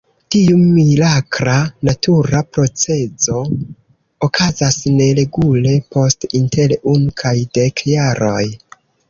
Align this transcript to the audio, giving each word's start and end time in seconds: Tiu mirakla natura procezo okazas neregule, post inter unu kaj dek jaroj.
Tiu 0.33 0.53
mirakla 0.67 1.57
natura 1.89 2.41
procezo 2.57 3.35
okazas 4.29 4.79
neregule, 4.95 5.75
post 5.97 6.27
inter 6.41 6.75
unu 6.95 7.15
kaj 7.25 7.37
dek 7.61 7.87
jaroj. 7.95 8.43